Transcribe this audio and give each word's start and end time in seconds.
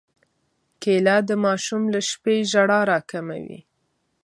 کېله 0.81 1.15
د 1.29 1.31
ماشوم 1.45 1.83
له 1.93 1.99
شپې 2.09 2.35
ژړا 2.51 2.79
راکموي. 2.91 3.59